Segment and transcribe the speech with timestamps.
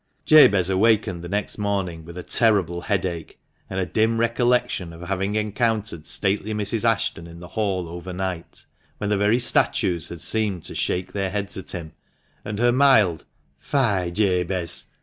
[0.25, 3.37] Jabez awakened the next morning with a terrible headache,
[3.69, 6.83] and a dim recollection of having encountered stately Mrs.
[6.83, 8.65] Ashton in the hall overnight,
[8.97, 11.93] when the very statues had seemed to shake their heads at him,
[12.43, 13.25] and her mild,"
[13.71, 14.85] Fie, Jabez